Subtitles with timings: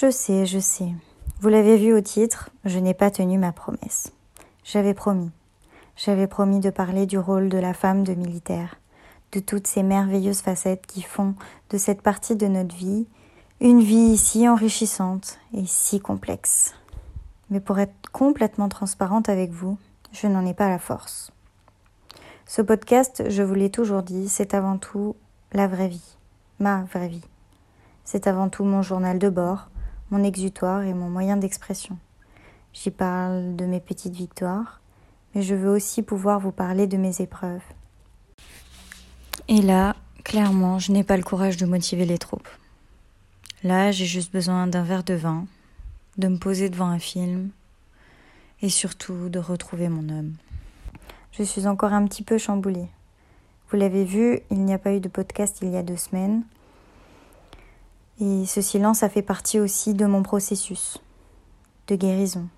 [0.00, 0.92] Je sais, je sais.
[1.40, 4.12] Vous l'avez vu au titre, je n'ai pas tenu ma promesse.
[4.62, 5.32] J'avais promis.
[5.96, 8.76] J'avais promis de parler du rôle de la femme de militaire,
[9.32, 11.34] de toutes ces merveilleuses facettes qui font
[11.70, 13.08] de cette partie de notre vie
[13.60, 16.76] une vie si enrichissante et si complexe.
[17.50, 19.78] Mais pour être complètement transparente avec vous,
[20.12, 21.32] je n'en ai pas la force.
[22.46, 25.16] Ce podcast, je vous l'ai toujours dit, c'est avant tout
[25.50, 26.16] la vraie vie,
[26.60, 27.26] ma vraie vie.
[28.04, 29.70] C'est avant tout mon journal de bord,
[30.10, 31.98] mon exutoire et mon moyen d'expression.
[32.72, 34.80] J'y parle de mes petites victoires,
[35.34, 37.62] mais je veux aussi pouvoir vous parler de mes épreuves.
[39.48, 42.48] Et là, clairement, je n'ai pas le courage de motiver les troupes.
[43.64, 45.46] Là, j'ai juste besoin d'un verre de vin,
[46.18, 47.50] de me poser devant un film
[48.62, 50.34] et surtout de retrouver mon homme.
[51.32, 52.88] Je suis encore un petit peu chamboulée.
[53.70, 56.42] Vous l'avez vu, il n'y a pas eu de podcast il y a deux semaines.
[58.20, 61.00] Et ce silence a fait partie aussi de mon processus
[61.86, 62.48] de guérison.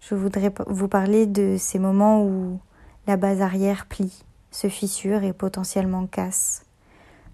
[0.00, 2.60] Je voudrais vous parler de ces moments où
[3.06, 6.64] la base arrière plie, se fissure et potentiellement casse.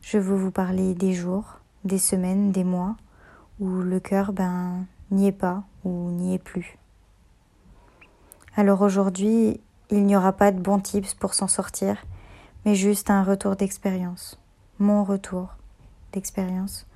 [0.01, 2.97] Je veux vous parler des jours, des semaines, des mois
[3.61, 6.79] où le cœur ben n'y est pas ou n'y est plus.
[8.57, 11.99] Alors aujourd'hui, il n'y aura pas de bons tips pour s'en sortir,
[12.65, 14.41] mais juste un retour d'expérience,
[14.79, 15.49] mon retour
[16.13, 16.87] d'expérience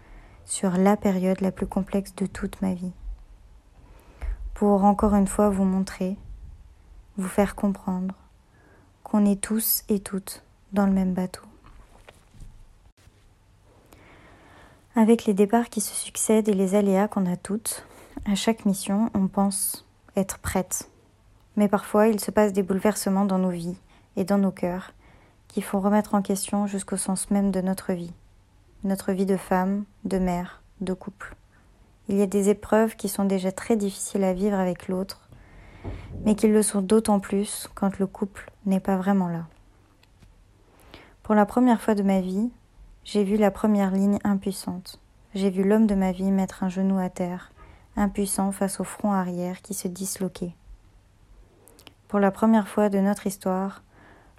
[0.50, 2.90] sur la période la plus complexe de toute ma vie.
[4.52, 6.16] Pour encore une fois vous montrer,
[7.16, 8.16] vous faire comprendre
[9.04, 10.42] qu'on est tous et toutes
[10.72, 11.44] dans le même bateau.
[14.96, 17.86] Avec les départs qui se succèdent et les aléas qu'on a toutes,
[18.26, 20.90] à chaque mission, on pense être prête.
[21.54, 23.78] Mais parfois, il se passe des bouleversements dans nos vies
[24.16, 24.94] et dans nos cœurs
[25.46, 28.12] qui font remettre en question jusqu'au sens même de notre vie
[28.82, 31.36] notre vie de femme, de mère, de couple.
[32.08, 35.28] Il y a des épreuves qui sont déjà très difficiles à vivre avec l'autre,
[36.24, 39.46] mais qui le sont d'autant plus quand le couple n'est pas vraiment là.
[41.22, 42.50] Pour la première fois de ma vie,
[43.04, 44.98] j'ai vu la première ligne impuissante.
[45.34, 47.52] J'ai vu l'homme de ma vie mettre un genou à terre,
[47.96, 50.54] impuissant face au front arrière qui se disloquait.
[52.08, 53.82] Pour la première fois de notre histoire,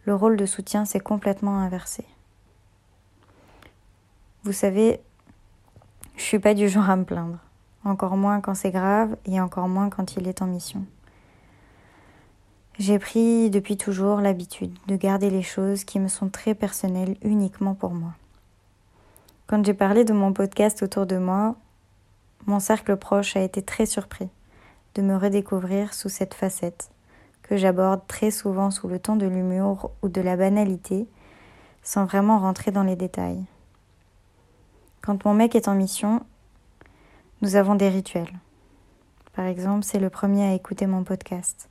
[0.03, 2.05] le rôle de soutien s'est complètement inversé.
[4.43, 4.99] Vous savez,
[6.17, 7.37] je suis pas du genre à me plaindre,
[7.85, 10.83] encore moins quand c'est grave et encore moins quand il est en mission.
[12.79, 17.75] J'ai pris depuis toujours l'habitude de garder les choses qui me sont très personnelles uniquement
[17.75, 18.13] pour moi.
[19.45, 21.55] Quand j'ai parlé de mon podcast autour de moi,
[22.47, 24.29] mon cercle proche a été très surpris
[24.95, 26.89] de me redécouvrir sous cette facette
[27.43, 31.05] que j'aborde très souvent sous le ton de l'humour ou de la banalité
[31.83, 33.45] sans vraiment rentrer dans les détails.
[35.01, 36.23] Quand mon mec est en mission,
[37.41, 38.39] nous avons des rituels.
[39.33, 41.69] Par exemple, c'est le premier à écouter mon podcast.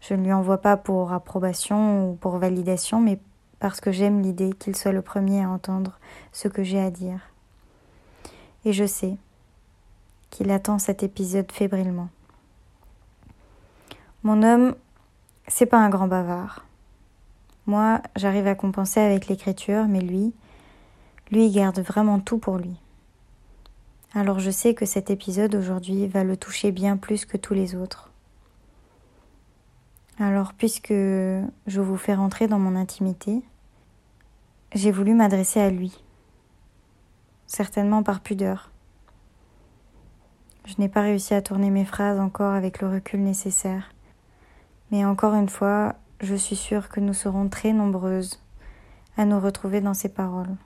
[0.00, 3.18] Je ne lui envoie pas pour approbation ou pour validation, mais
[3.58, 5.98] parce que j'aime l'idée qu'il soit le premier à entendre
[6.32, 7.20] ce que j'ai à dire.
[8.64, 9.16] Et je sais
[10.30, 12.10] qu'il attend cet épisode fébrilement.
[14.22, 14.76] Mon homme,
[15.48, 16.64] c'est pas un grand bavard.
[17.66, 20.32] Moi, j'arrive à compenser avec l'écriture, mais lui,
[21.30, 22.76] lui, garde vraiment tout pour lui.
[24.14, 27.74] Alors je sais que cet épisode aujourd'hui va le toucher bien plus que tous les
[27.74, 28.10] autres.
[30.18, 33.42] Alors puisque je vous fais rentrer dans mon intimité,
[34.74, 36.02] j'ai voulu m'adresser à lui,
[37.46, 38.70] certainement par pudeur.
[40.64, 43.90] Je n'ai pas réussi à tourner mes phrases encore avec le recul nécessaire,
[44.90, 48.42] mais encore une fois, je suis sûre que nous serons très nombreuses
[49.16, 50.56] à nous retrouver dans ces paroles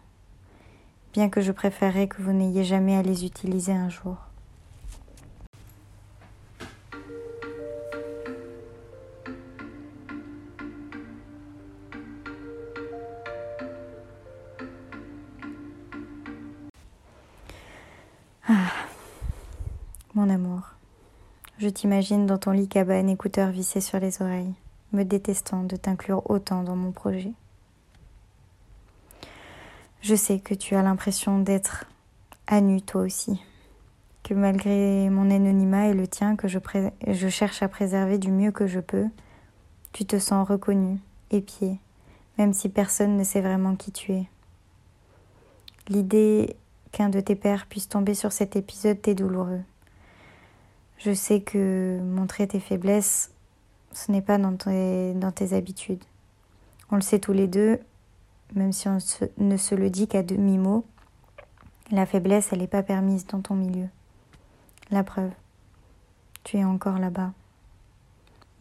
[1.12, 4.16] bien que je préférerais que vous n'ayez jamais à les utiliser un jour.
[18.48, 18.70] Ah,
[20.14, 20.62] mon amour,
[21.58, 24.54] je t'imagine dans ton lit cabane, écouteur vissé sur les oreilles,
[24.92, 27.32] me détestant de t'inclure autant dans mon projet.
[30.02, 31.84] Je sais que tu as l'impression d'être
[32.48, 33.40] à nu toi aussi,
[34.24, 38.66] que malgré mon anonymat et le tien que je, cherche à préserver du mieux que
[38.66, 39.06] je peux,
[39.92, 40.98] tu te sens reconnu,
[41.30, 41.78] épié,
[42.36, 44.26] même si personne ne sait vraiment qui tu es.
[45.86, 46.56] L'idée
[46.90, 49.62] qu'un de tes pères puisse tomber sur cet épisode t'est douloureux.
[50.98, 53.30] Je sais que montrer tes faiblesses,
[53.92, 56.02] ce n'est pas dans tes habitudes.
[56.90, 57.78] On le sait tous les deux,
[58.54, 58.98] même si on
[59.38, 60.84] ne se le dit qu'à demi-mot,
[61.90, 63.88] la faiblesse, elle n'est pas permise dans ton milieu.
[64.90, 65.32] La preuve,
[66.44, 67.32] tu es encore là-bas.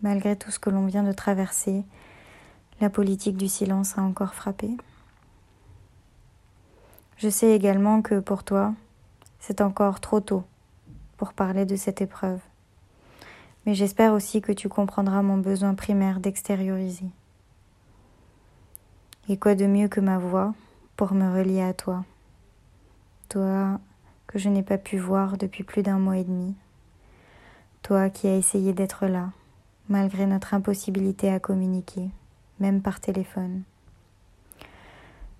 [0.02, 1.84] Malgré tout ce que l'on vient de traverser,
[2.80, 4.76] la politique du silence a encore frappé.
[7.18, 8.74] Je sais également que pour toi,
[9.40, 10.44] c'est encore trop tôt
[11.18, 12.40] pour parler de cette épreuve.
[13.66, 17.12] Mais j'espère aussi que tu comprendras mon besoin primaire d'extérioriser.
[19.30, 20.54] Et quoi de mieux que ma voix
[20.98, 22.04] pour me relier à toi?
[23.30, 23.80] Toi
[24.28, 26.56] que je n'ai pas pu voir depuis plus d'un mois et demi.
[27.84, 29.30] Toi qui as essayé d'être là,
[29.90, 32.10] malgré notre impossibilité à communiquer,
[32.60, 33.64] même par téléphone.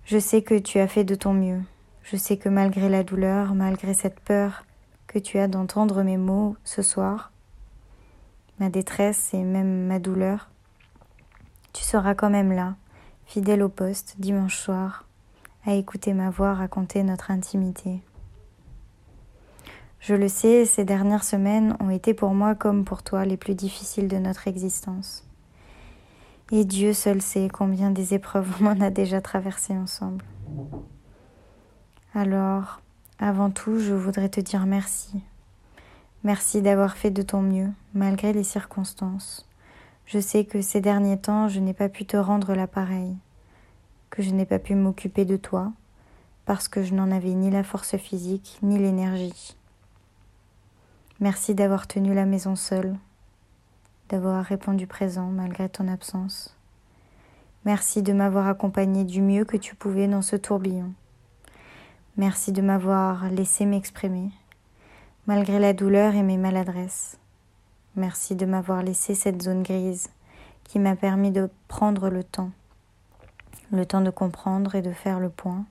[0.04, 1.62] Je sais que tu as fait de ton mieux.
[2.02, 4.64] Je sais que malgré la douleur, malgré cette peur
[5.06, 7.30] que tu as d'entendre mes mots ce soir,
[8.58, 10.50] ma détresse et même ma douleur,
[11.72, 12.74] tu seras quand même là,
[13.32, 15.06] fidèle au poste, dimanche soir,
[15.64, 18.02] à écouter ma voix raconter notre intimité.
[20.00, 23.54] Je le sais, ces dernières semaines ont été pour moi comme pour toi les plus
[23.54, 25.26] difficiles de notre existence.
[26.50, 30.26] Et Dieu seul sait combien des épreuves on a déjà traversées ensemble.
[32.12, 32.82] Alors,
[33.18, 35.22] avant tout, je voudrais te dire merci.
[36.22, 39.48] Merci d'avoir fait de ton mieux, malgré les circonstances.
[40.06, 43.16] Je sais que ces derniers temps, je n'ai pas pu te rendre l'appareil,
[44.10, 45.72] que je n'ai pas pu m'occuper de toi,
[46.44, 49.56] parce que je n'en avais ni la force physique, ni l'énergie.
[51.20, 52.96] Merci d'avoir tenu la maison seule,
[54.08, 56.56] d'avoir répondu présent malgré ton absence.
[57.64, 60.92] Merci de m'avoir accompagné du mieux que tu pouvais dans ce tourbillon.
[62.16, 64.30] Merci de m'avoir laissé m'exprimer,
[65.26, 67.18] malgré la douleur et mes maladresses.
[67.94, 70.08] Merci de m'avoir laissé cette zone grise
[70.64, 72.50] qui m'a permis de prendre le temps,
[73.70, 75.66] le temps de comprendre et de faire le point,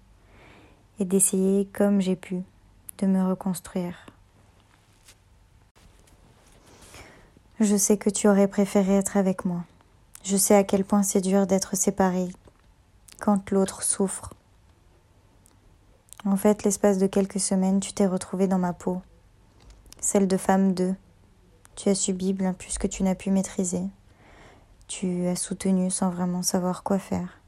[0.99, 2.43] et d'essayer comme j'ai pu
[2.99, 4.05] de me reconstruire.
[7.59, 9.63] Je sais que tu aurais préféré être avec moi.
[10.23, 12.27] Je sais à quel point c'est dur d'être séparé
[13.19, 14.31] quand l'autre souffre.
[16.23, 19.01] En fait, l'espace de quelques semaines, tu t'es retrouvé dans ma peau,
[19.99, 20.93] celle de femme 2,
[21.75, 23.83] tu as subi bien plus que tu n'as pu maîtriser.
[24.87, 27.39] Tu as soutenu sans vraiment savoir quoi faire.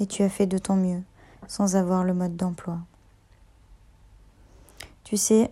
[0.00, 1.02] Et tu as fait de ton mieux
[1.46, 2.78] sans avoir le mode d'emploi.
[5.04, 5.50] Tu sais,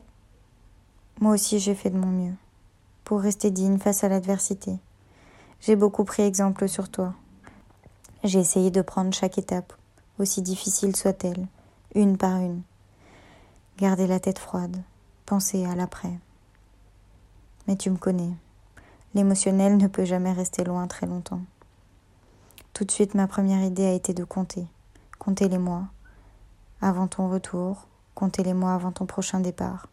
[1.21, 2.35] moi aussi j'ai fait de mon mieux
[3.05, 4.79] pour rester digne face à l'adversité.
[5.61, 7.15] J'ai beaucoup pris exemple sur toi.
[8.25, 9.73] J'ai essayé de prendre chaque étape,
[10.19, 11.47] aussi difficile soit-elle,
[11.95, 12.63] une par une.
[13.79, 14.83] Garder la tête froide,
[15.27, 16.19] penser à l'après.
[17.67, 18.33] Mais tu me connais.
[19.15, 21.43] L'émotionnel ne peut jamais rester loin très longtemps.
[22.73, 24.67] Tout de suite, ma première idée a été de compter.
[25.19, 25.85] Compter les mois
[26.81, 29.87] avant ton retour, compter les mois avant ton prochain départ,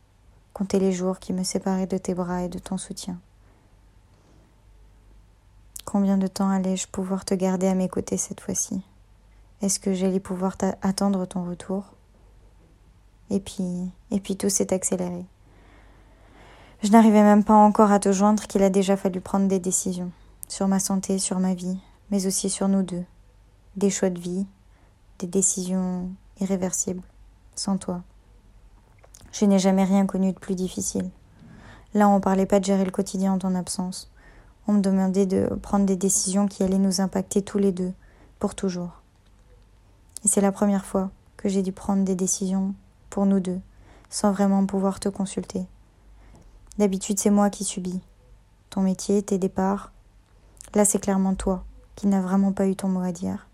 [0.54, 3.20] compter les jours qui me séparaient de tes bras et de ton soutien.
[5.86, 8.82] Combien de temps allais-je pouvoir te garder à mes côtés cette fois-ci?
[9.62, 11.84] Est-ce que j'allais pouvoir attendre ton retour?
[13.30, 15.26] Et puis, et puis tout s'est accéléré.
[16.82, 20.12] Je n'arrivais même pas encore à te joindre qu'il a déjà fallu prendre des décisions
[20.48, 21.78] sur ma santé, sur ma vie,
[22.10, 23.04] mais aussi sur nous deux.
[23.76, 24.48] Des choix de vie,
[25.20, 26.10] des décisions
[26.40, 27.04] irréversibles,
[27.54, 28.02] sans toi.
[29.34, 31.10] Je n'ai jamais rien connu de plus difficile.
[31.94, 34.10] Là, on parlait pas de gérer le quotidien en ton absence.
[34.66, 37.92] On me demandait de prendre des décisions qui allaient nous impacter tous les deux,
[38.40, 39.02] pour toujours.
[40.24, 42.74] Et c'est la première fois que j'ai dû prendre des décisions
[43.10, 43.60] pour nous deux,
[44.10, 45.66] sans vraiment pouvoir te consulter.
[46.80, 48.00] D'habitude, c'est moi qui subis.
[48.70, 49.92] Ton métier, tes départs.
[50.74, 53.50] Là, c'est clairement toi qui n'as vraiment pas eu ton mot à dire.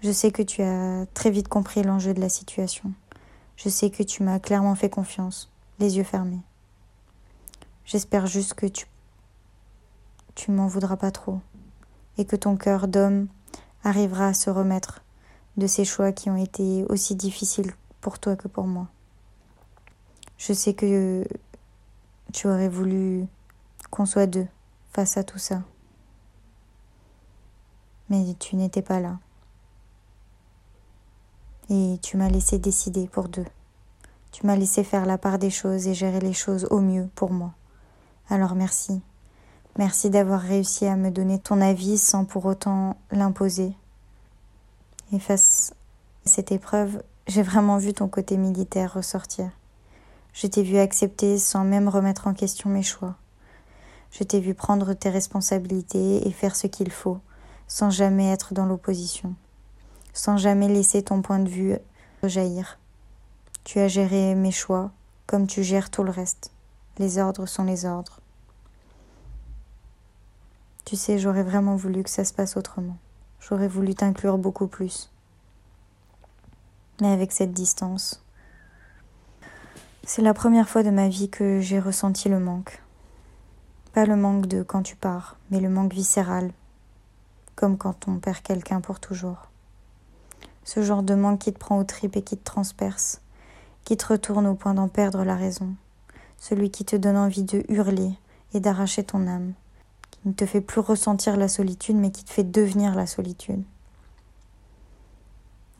[0.00, 2.90] Je sais que tu as très vite compris l'enjeu de la situation.
[3.56, 5.48] Je sais que tu m'as clairement fait confiance,
[5.78, 6.40] les yeux fermés.
[7.84, 8.86] J'espère juste que tu
[10.34, 11.38] tu m'en voudras pas trop
[12.16, 13.28] et que ton cœur d'homme
[13.84, 15.04] arrivera à se remettre
[15.56, 18.88] de ces choix qui ont été aussi difficiles pour toi que pour moi.
[20.36, 21.24] Je sais que
[22.32, 23.26] tu aurais voulu
[23.90, 24.46] qu'on soit deux
[24.92, 25.62] face à tout ça.
[28.10, 29.18] Mais tu n'étais pas là.
[31.70, 33.44] Et tu m'as laissé décider pour deux.
[34.32, 37.30] Tu m'as laissé faire la part des choses et gérer les choses au mieux pour
[37.30, 37.52] moi.
[38.30, 39.02] Alors merci.
[39.76, 43.72] Merci d'avoir réussi à me donner ton avis sans pour autant l'imposer.
[45.12, 45.72] Et face
[46.26, 49.50] à cette épreuve, j'ai vraiment vu ton côté militaire ressortir.
[50.40, 53.16] Je t'ai vu accepter sans même remettre en question mes choix.
[54.12, 57.18] Je t'ai vu prendre tes responsabilités et faire ce qu'il faut,
[57.66, 59.34] sans jamais être dans l'opposition,
[60.12, 61.76] sans jamais laisser ton point de vue
[62.22, 62.78] jaillir.
[63.64, 64.92] Tu as géré mes choix
[65.26, 66.52] comme tu gères tout le reste,
[66.98, 68.20] Les ordres sont les ordres.
[70.84, 72.96] Tu sais, j'aurais vraiment voulu que ça se passe autrement.
[73.40, 75.10] J'aurais voulu t'inclure beaucoup plus.
[77.00, 78.22] Mais avec cette distance,
[80.08, 82.82] c'est la première fois de ma vie que j'ai ressenti le manque.
[83.92, 86.50] Pas le manque de quand tu pars, mais le manque viscéral,
[87.56, 89.50] comme quand on perd quelqu'un pour toujours.
[90.64, 93.20] Ce genre de manque qui te prend aux tripes et qui te transperce,
[93.84, 95.74] qui te retourne au point d'en perdre la raison,
[96.38, 98.14] celui qui te donne envie de hurler
[98.54, 99.52] et d'arracher ton âme,
[100.10, 103.62] qui ne te fait plus ressentir la solitude, mais qui te fait devenir la solitude.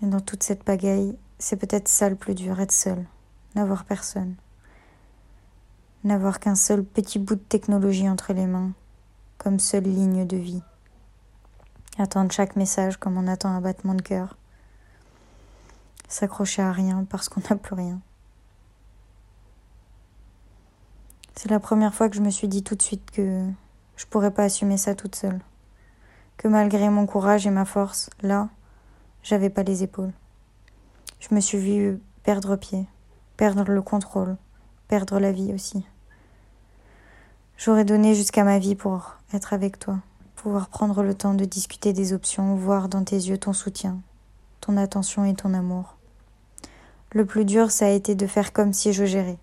[0.03, 3.07] Et dans toute cette pagaille, c'est peut-être ça le plus dur, être seul,
[3.55, 4.35] n'avoir personne,
[6.05, 8.73] n'avoir qu'un seul petit bout de technologie entre les mains,
[9.39, 10.63] comme seule ligne de vie,
[11.99, 14.37] attendre chaque message comme on attend un battement de cœur,
[16.09, 18.01] s'accrocher à rien parce qu'on n'a plus rien.
[21.35, 23.49] C'est la première fois que je me suis dit tout de suite que
[23.97, 25.41] je pourrais pas assumer ça toute seule.
[26.37, 28.49] Que malgré mon courage et ma force, là,
[29.23, 30.13] j'avais pas les épaules.
[31.21, 32.87] Je me suis vue perdre pied,
[33.39, 34.37] perdre le contrôle,
[34.89, 35.87] perdre la vie aussi.
[37.57, 40.01] J'aurais donné jusqu'à ma vie pour être avec toi,
[40.35, 44.01] pouvoir prendre le temps de discuter des options, voir dans tes yeux ton soutien,
[44.61, 45.97] ton attention et ton amour.
[47.13, 49.39] Le plus dur, ça a été de faire comme si je gérais.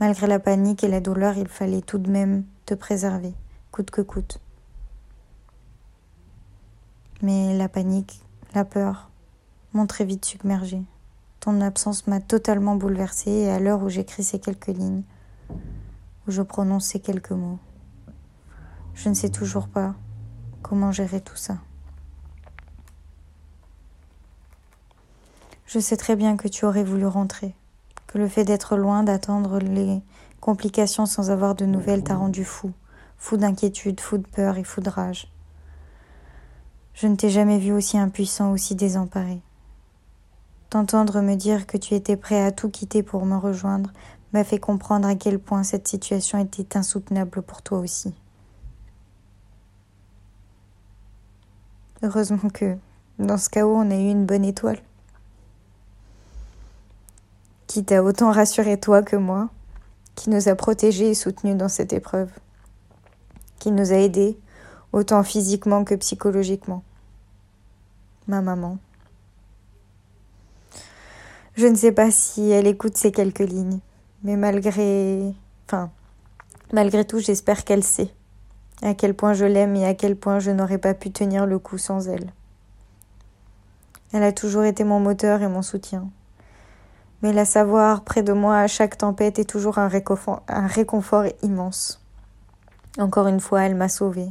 [0.00, 3.34] Malgré la panique et la douleur, il fallait tout de même te préserver,
[3.70, 4.40] coûte que coûte.
[7.20, 8.22] Mais la panique,
[8.54, 9.10] la peur
[9.74, 10.82] m'ont très vite submergée.
[11.40, 15.02] Ton absence m'a totalement bouleversée et à l'heure où j'écris ces quelques lignes,
[15.50, 17.58] où je prononce ces quelques mots,
[18.94, 19.94] je ne sais toujours pas
[20.62, 21.58] comment gérer tout ça.
[25.66, 27.54] Je sais très bien que tu aurais voulu rentrer,
[28.08, 30.02] que le fait d'être loin, d'attendre les
[30.40, 32.72] complications sans avoir de nouvelles t'a rendu fou,
[33.18, 35.30] fou d'inquiétude, fou de peur et fou de rage.
[36.94, 39.40] Je ne t'ai jamais vu aussi impuissant, aussi désemparé.
[40.70, 43.90] T'entendre me dire que tu étais prêt à tout quitter pour me rejoindre
[44.34, 48.12] m'a fait comprendre à quel point cette situation était insoutenable pour toi aussi.
[52.02, 52.76] Heureusement que,
[53.18, 54.80] dans ce chaos, on a eu une bonne étoile
[57.66, 59.50] qui t'a autant rassuré toi que moi,
[60.14, 62.30] qui nous a protégés et soutenus dans cette épreuve,
[63.58, 64.38] qui nous a aidés
[64.92, 66.82] autant physiquement que psychologiquement.
[68.26, 68.78] Ma maman.
[71.58, 73.80] Je ne sais pas si elle écoute ces quelques lignes,
[74.22, 75.34] mais malgré,
[75.66, 75.90] enfin,
[76.72, 78.10] malgré tout, j'espère qu'elle sait
[78.80, 81.58] à quel point je l'aime et à quel point je n'aurais pas pu tenir le
[81.58, 82.32] coup sans elle.
[84.12, 86.08] Elle a toujours été mon moteur et mon soutien
[87.22, 92.04] mais la savoir près de moi à chaque tempête est toujours un réconfort, immense.
[92.98, 94.30] Encore une fois, elle m'a sauvée.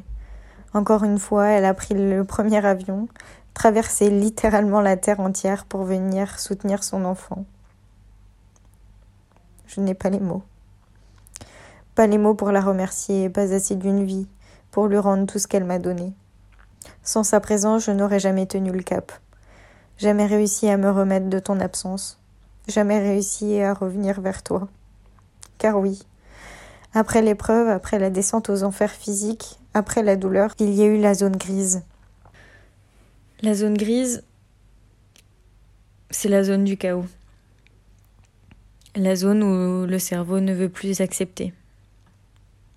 [0.73, 3.07] Encore une fois, elle a pris le premier avion,
[3.57, 7.45] traversé littéralement la terre entière pour venir soutenir son enfant.
[9.65, 10.43] Je n'ai pas les mots.
[11.95, 14.27] Pas les mots pour la remercier, pas assez d'une vie
[14.71, 16.13] pour lui rendre tout ce qu'elle m'a donné.
[17.03, 19.11] Sans sa présence, je n'aurais jamais tenu le cap,
[19.97, 22.19] jamais réussi à me remettre de ton absence
[22.67, 24.67] jamais réussi à revenir vers toi.
[25.57, 26.03] Car oui,
[26.93, 30.99] après l'épreuve, après la descente aux enfers physiques, après la douleur, il y a eu
[30.99, 31.83] la zone grise.
[33.41, 34.23] La zone grise,
[36.09, 37.05] c'est la zone du chaos.
[38.95, 41.53] La zone où le cerveau ne veut plus accepter.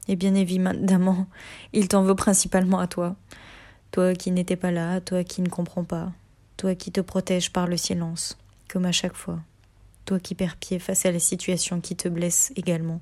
[0.09, 1.27] Et bien évidemment,
[1.73, 3.17] il t'en veut principalement à toi.
[3.91, 6.13] Toi qui n'étais pas là, toi qui ne comprends pas,
[6.57, 8.39] toi qui te protèges par le silence,
[8.69, 9.41] comme à chaque fois
[10.11, 13.01] toi qui perds pied face à la situation qui te blesse également.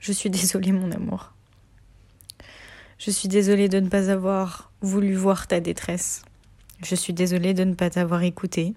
[0.00, 1.32] Je suis désolée, mon amour.
[3.00, 6.20] Je suis désolée de ne pas avoir voulu voir ta détresse.
[6.84, 8.74] Je suis désolée de ne pas t'avoir écouté.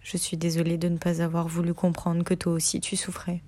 [0.00, 3.42] Je suis désolée de ne pas avoir voulu comprendre que toi aussi tu souffrais.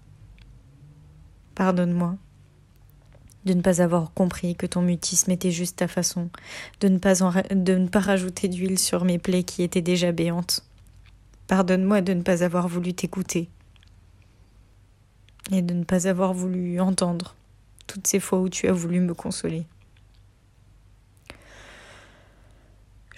[1.54, 2.16] Pardonne-moi
[3.46, 6.28] de ne pas avoir compris que ton mutisme était juste ta façon
[6.80, 10.66] de ne pas, de ne pas rajouter d'huile sur mes plaies qui étaient déjà béantes.
[11.46, 13.48] Pardonne-moi de ne pas avoir voulu t'écouter
[15.50, 17.36] et de ne pas avoir voulu entendre
[17.86, 19.64] toutes ces fois où tu as voulu me consoler.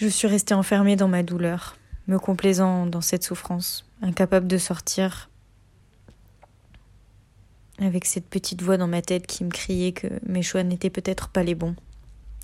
[0.00, 1.76] Je suis restée enfermée dans ma douleur,
[2.06, 5.28] me complaisant dans cette souffrance, incapable de sortir
[7.78, 11.28] avec cette petite voix dans ma tête qui me criait que mes choix n'étaient peut-être
[11.28, 11.76] pas les bons,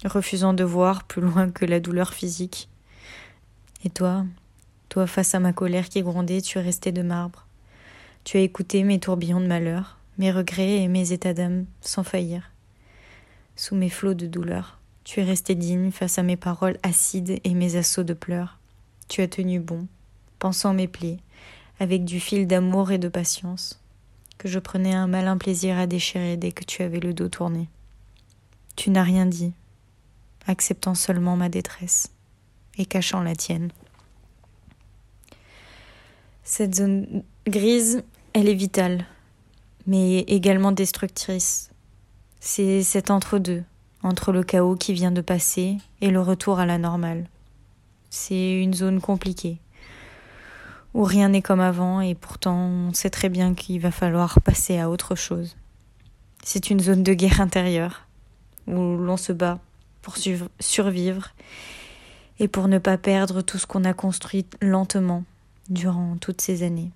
[0.04, 2.68] refusant de voir plus loin que la douleur physique.
[3.84, 4.26] Et toi,
[4.90, 7.46] toi, face à ma colère qui grondait, tu es resté de marbre.
[8.24, 12.50] Tu as écouté mes tourbillons de malheur, mes regrets et mes états d'âme sans faillir.
[13.54, 17.54] Sous mes flots de douleur, tu es resté digne face à mes paroles acides et
[17.54, 18.58] mes assauts de pleurs.
[19.06, 19.86] Tu as tenu bon,
[20.40, 21.20] pensant mes plaies,
[21.78, 23.80] avec du fil d'amour et de patience,
[24.36, 27.68] que je prenais un malin plaisir à déchirer dès que tu avais le dos tourné.
[28.74, 29.52] Tu n'as rien dit,
[30.48, 32.08] acceptant seulement ma détresse
[32.76, 33.70] et cachant la tienne.
[36.42, 39.06] Cette zone grise, elle est vitale,
[39.86, 41.70] mais également destructrice.
[42.40, 43.62] C'est cet entre-deux,
[44.06, 47.26] entre le chaos qui vient de passer et le retour à la normale.
[48.08, 49.58] C'est une zone compliquée,
[50.94, 54.78] où rien n'est comme avant et pourtant on sait très bien qu'il va falloir passer
[54.78, 55.56] à autre chose.
[56.44, 58.06] C'est une zone de guerre intérieure,
[58.68, 59.58] où l'on se bat
[60.02, 60.14] pour
[60.60, 61.32] survivre
[62.38, 65.24] et pour ne pas perdre tout ce qu'on a construit lentement
[65.68, 66.92] durant toutes ces années.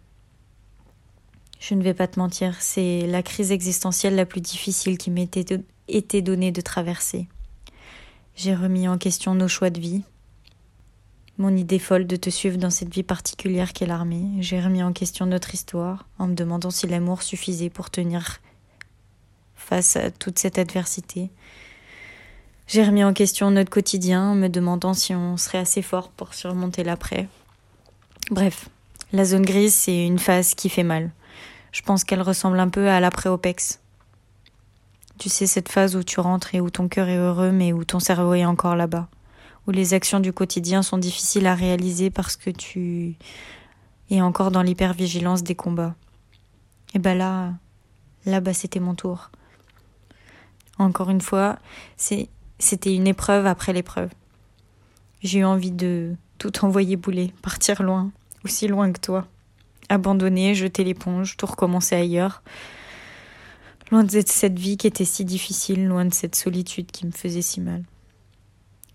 [1.58, 5.58] Je ne vais pas te mentir, c'est la crise existentielle la plus difficile qui m'était
[5.96, 7.28] été donnée de traverser.
[8.36, 10.02] J'ai remis en question nos choix de vie,
[11.40, 14.26] mon idée folle de te suivre dans cette vie particulière qu'est l'armée.
[14.40, 18.40] J'ai remis en question notre histoire en me demandant si l'amour suffisait pour tenir
[19.54, 21.30] face à toute cette adversité.
[22.66, 26.34] J'ai remis en question notre quotidien en me demandant si on serait assez fort pour
[26.34, 27.26] surmonter l'après.
[28.30, 28.68] Bref,
[29.12, 31.10] la zone grise, c'est une phase qui fait mal.
[31.72, 33.80] Je pense qu'elle ressemble un peu à l'après-OPEX.
[35.20, 37.84] Tu sais, cette phase où tu rentres et où ton cœur est heureux, mais où
[37.84, 39.06] ton cerveau est encore là-bas.
[39.66, 43.16] Où les actions du quotidien sont difficiles à réaliser parce que tu
[44.10, 45.94] es encore dans l'hypervigilance des combats.
[46.94, 47.52] Et ben là,
[48.24, 49.30] là-bas, c'était mon tour.
[50.78, 51.58] Encore une fois,
[51.98, 54.08] c'était une épreuve après l'épreuve.
[55.22, 58.10] J'ai eu envie de tout envoyer bouler, partir loin,
[58.42, 59.26] aussi loin que toi
[59.90, 62.42] abandonner, jeter l'éponge, tout recommencer ailleurs.
[63.90, 67.42] Loin de cette vie qui était si difficile, loin de cette solitude qui me faisait
[67.42, 67.82] si mal.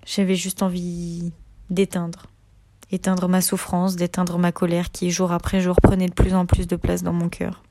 [0.06, 1.34] J'avais juste envie
[1.70, 2.28] d'éteindre.
[2.92, 6.66] Éteindre ma souffrance, d'éteindre ma colère qui, jour après jour, prenait de plus en plus
[6.66, 7.64] de place dans mon cœur.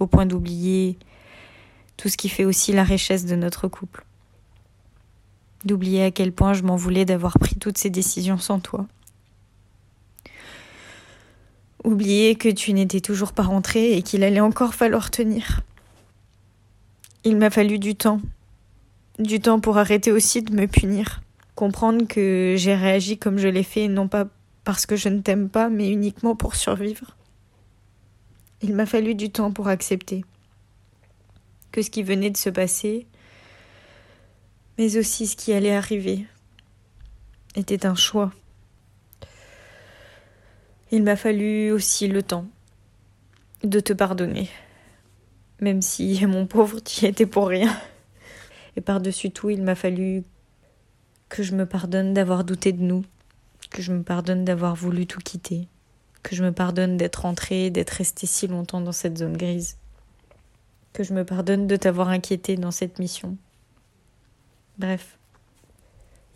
[0.00, 0.98] Au point d'oublier
[1.96, 4.04] tout ce qui fait aussi la richesse de notre couple.
[5.64, 8.86] D'oublier à quel point je m'en voulais d'avoir pris toutes ces décisions sans toi.
[11.84, 15.60] Oublier que tu n'étais toujours pas rentré et qu'il allait encore falloir tenir.
[17.24, 18.20] Il m'a fallu du temps.
[19.18, 21.22] Du temps pour arrêter aussi de me punir.
[21.54, 24.26] Comprendre que j'ai réagi comme je l'ai fait, non pas
[24.64, 27.16] parce que je ne t'aime pas, mais uniquement pour survivre.
[28.62, 30.24] Il m'a fallu du temps pour accepter
[31.70, 33.06] que ce qui venait de se passer,
[34.78, 36.26] mais aussi ce qui allait arriver,
[37.56, 38.32] était un choix.
[40.92, 42.46] Il m'a fallu aussi le temps
[43.64, 44.48] de te pardonner,
[45.60, 47.74] même si, mon pauvre, tu y étais pour rien.
[48.76, 50.24] Et par-dessus tout, il m'a fallu
[51.28, 53.04] que je me pardonne d'avoir douté de nous,
[53.70, 55.68] que je me pardonne d'avoir voulu tout quitter,
[56.22, 59.78] que je me pardonne d'être rentrée, d'être restée si longtemps dans cette zone grise,
[60.92, 63.36] que je me pardonne de t'avoir inquiété dans cette mission.
[64.78, 65.18] Bref,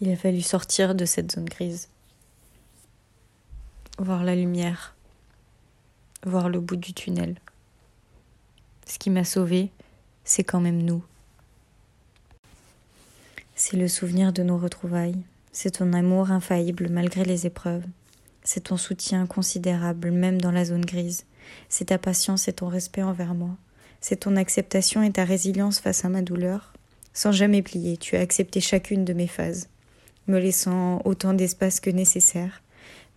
[0.00, 1.88] il a fallu sortir de cette zone grise
[3.98, 4.94] voir la lumière,
[6.24, 7.40] voir le bout du tunnel.
[8.88, 9.70] Ce qui m'a sauvé,
[10.24, 11.04] c'est quand même nous.
[13.54, 15.22] C'est le souvenir de nos retrouvailles,
[15.52, 17.84] c'est ton amour infaillible malgré les épreuves,
[18.42, 21.26] c'est ton soutien considérable même dans la zone grise,
[21.68, 23.56] c'est ta patience et ton respect envers moi,
[24.00, 26.72] c'est ton acceptation et ta résilience face à ma douleur.
[27.12, 29.68] Sans jamais plier, tu as accepté chacune de mes phases,
[30.28, 32.62] me laissant autant d'espace que nécessaire.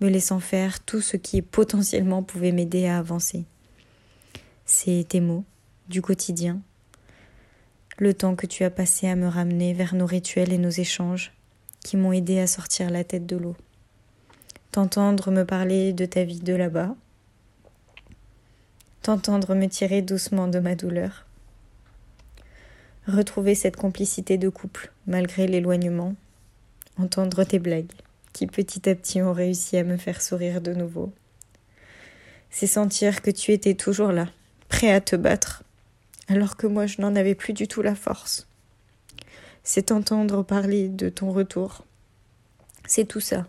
[0.01, 3.43] Me laissant faire tout ce qui potentiellement pouvait m'aider à avancer.
[4.65, 5.43] C'est tes mots,
[5.91, 6.62] du quotidien,
[7.99, 11.34] le temps que tu as passé à me ramener vers nos rituels et nos échanges,
[11.84, 13.56] qui m'ont aidé à sortir la tête de l'eau.
[14.71, 16.95] T'entendre me parler de ta vie de là-bas,
[19.01, 21.25] t'entendre me tirer doucement de ma douleur,
[23.08, 26.15] retrouver cette complicité de couple malgré l'éloignement,
[26.97, 27.91] entendre tes blagues
[28.34, 31.12] qui petit à petit ont réussi à me faire sourire de nouveau.
[32.49, 34.27] C'est sentir que tu étais toujours là,
[34.69, 35.63] prêt à te battre,
[36.27, 38.47] alors que moi je n'en avais plus du tout la force.
[39.63, 41.86] C'est entendre parler de ton retour.
[42.86, 43.47] C'est tout ça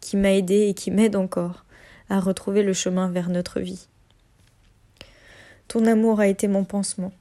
[0.00, 1.64] qui m'a aidé et qui m'aide encore
[2.08, 3.86] à retrouver le chemin vers notre vie.
[5.68, 7.12] Ton amour a été mon pansement,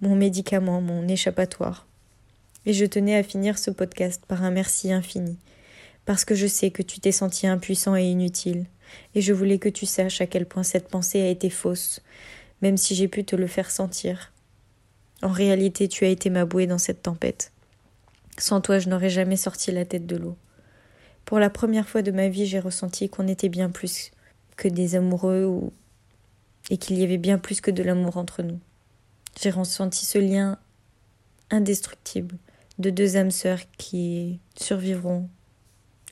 [0.00, 1.86] mon médicament, mon échappatoire.
[2.66, 5.38] Et je tenais à finir ce podcast par un merci infini
[6.08, 8.64] parce que je sais que tu t'es senti impuissant et inutile,
[9.14, 12.00] et je voulais que tu saches à quel point cette pensée a été fausse,
[12.62, 14.32] même si j'ai pu te le faire sentir,
[15.20, 17.50] En réalité, tu as été ma bouée dans cette tempête.
[18.38, 20.36] Sans toi, je n'aurais jamais sorti la tête de l'eau.
[21.24, 24.12] Pour la première fois de ma vie, j'ai ressenti qu'on était bien plus
[24.56, 25.72] que des amoureux ou...
[26.70, 28.60] et qu'il y avait bien plus que de l'amour entre nous.
[29.40, 30.56] J'ai ressenti ce lien
[31.50, 32.36] indestructible
[32.78, 35.28] de deux âmes sœurs qui survivront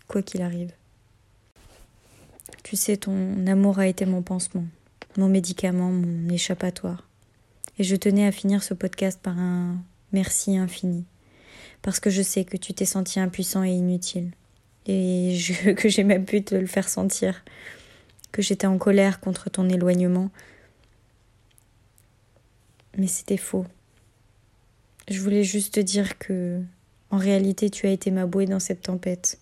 [0.08, 0.72] quoi qu'il arrive.
[2.64, 4.66] Tu sais, ton amour a été mon pansement,
[5.18, 7.08] mon médicament, mon échappatoire.
[7.78, 9.76] Et je tenais à finir ce podcast par un
[10.12, 11.04] merci infini,
[11.82, 14.30] parce que je sais que tu t'es senti impuissant et inutile,
[14.86, 15.38] et
[15.76, 17.44] que j'ai même pu te le faire sentir,
[18.32, 20.30] que j'étais en colère contre ton éloignement.
[22.96, 23.66] Mais c'était faux.
[25.08, 26.60] Je voulais juste te dire que,
[27.10, 29.38] en réalité, tu as été ma bouée dans cette tempête.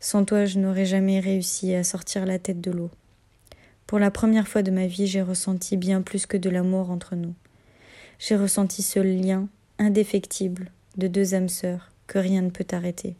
[0.00, 2.90] Sans toi, je n'aurais jamais réussi à sortir la tête de l'eau.
[3.86, 7.14] Pour la première fois de ma vie, j'ai ressenti bien plus que de l'amour entre
[7.14, 7.34] nous.
[8.18, 13.16] J'ai ressenti ce lien indéfectible de deux âmes sœurs que rien ne peut arrêter.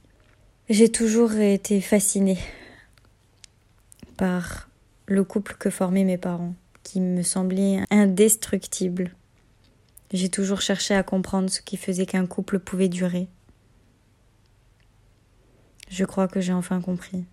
[0.68, 2.38] J'ai toujours été fascinée
[4.16, 4.68] par
[5.06, 9.14] le couple que formaient mes parents, qui me semblait indestructible.
[10.12, 13.28] J'ai toujours cherché à comprendre ce qui faisait qu'un couple pouvait durer.
[15.88, 17.24] Je crois que j'ai enfin compris.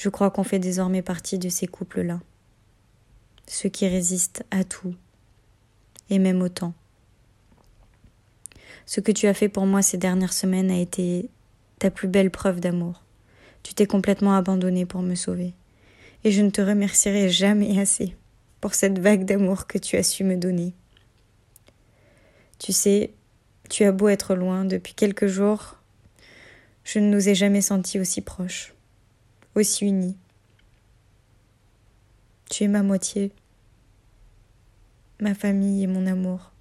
[0.00, 2.20] Je crois qu'on fait désormais partie de ces couples-là.
[3.46, 4.94] Ceux qui résistent à tout,
[6.08, 6.72] et même au temps.
[8.86, 11.28] Ce que tu as fait pour moi ces dernières semaines a été
[11.78, 13.02] ta plus belle preuve d'amour.
[13.62, 15.52] Tu t'es complètement abandonné pour me sauver.
[16.24, 18.16] Et je ne te remercierai jamais assez
[18.62, 20.72] pour cette vague d'amour que tu as su me donner.
[22.58, 23.12] Tu sais,
[23.68, 25.76] tu as beau être loin depuis quelques jours,
[26.84, 28.72] je ne nous ai jamais sentis aussi proches,
[29.54, 30.16] aussi unis.
[32.50, 33.32] Tu es ma moitié,
[35.20, 36.52] ma famille et mon amour.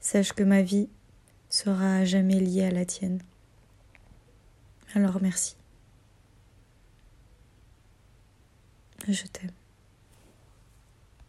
[0.00, 0.88] Sache que ma vie
[1.48, 3.22] sera à jamais liée à la tienne.
[4.94, 5.56] Alors merci.
[9.08, 9.61] Je t'aime.